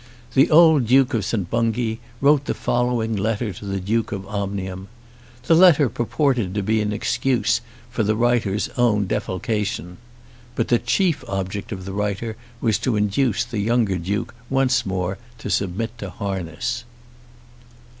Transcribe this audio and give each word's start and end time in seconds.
The 0.33 0.49
old 0.49 0.87
Duke 0.87 1.13
of 1.13 1.23
St. 1.25 1.47
Bungay 1.47 1.99
wrote 2.21 2.45
the 2.45 2.55
following 2.55 3.15
letter 3.15 3.53
to 3.53 3.65
the 3.65 3.79
Duke 3.79 4.11
of 4.11 4.25
Omnium. 4.25 4.87
The 5.43 5.53
letter 5.53 5.89
purported 5.89 6.55
to 6.55 6.63
be 6.63 6.81
an 6.81 6.91
excuse 6.91 7.61
for 7.91 8.01
the 8.01 8.15
writer's 8.15 8.67
own 8.77 9.05
defalcation. 9.05 9.99
But 10.55 10.69
the 10.69 10.79
chief 10.79 11.23
object 11.29 11.71
of 11.71 11.85
the 11.85 11.93
writer 11.93 12.35
was 12.61 12.79
to 12.79 12.95
induce 12.95 13.43
the 13.43 13.59
younger 13.59 13.99
Duke 13.99 14.33
once 14.49 14.87
more 14.87 15.19
to 15.37 15.51
submit 15.51 15.95
to 15.99 16.09
harness. 16.09 16.83